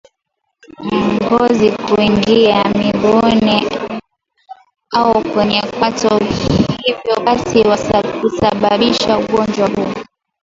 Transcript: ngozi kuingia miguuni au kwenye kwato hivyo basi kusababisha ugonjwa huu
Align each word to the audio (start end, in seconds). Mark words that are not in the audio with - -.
ngozi 1.23 1.71
kuingia 1.83 2.63
miguuni 2.69 3.67
au 4.91 5.23
kwenye 5.33 5.61
kwato 5.61 6.17
hivyo 6.83 7.19
basi 7.25 7.63
kusababisha 8.21 9.17
ugonjwa 9.17 9.67
huu 9.69 9.93